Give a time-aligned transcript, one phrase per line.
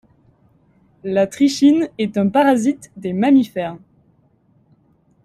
[1.03, 3.77] La Trichine est un parasite des mammifères.